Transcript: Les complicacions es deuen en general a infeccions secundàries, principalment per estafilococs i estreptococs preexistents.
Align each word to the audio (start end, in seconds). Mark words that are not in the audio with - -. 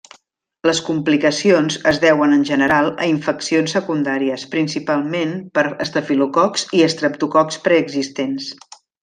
Les 0.67 0.77
complicacions 0.85 1.75
es 1.91 1.99
deuen 2.05 2.33
en 2.37 2.45
general 2.51 2.89
a 3.05 3.09
infeccions 3.09 3.75
secundàries, 3.77 4.47
principalment 4.55 5.37
per 5.59 5.65
estafilococs 5.87 6.67
i 6.79 6.83
estreptococs 6.89 7.63
preexistents. 7.69 8.51